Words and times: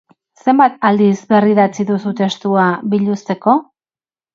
Zenbat 0.45 0.79
aldiz 0.89 1.11
berridatzi 1.35 1.87
duzu 1.93 2.17
testua, 2.25 2.69
biluzteko? 2.97 3.61